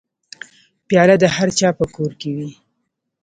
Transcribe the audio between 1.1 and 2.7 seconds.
د هرچا په کور کې وي.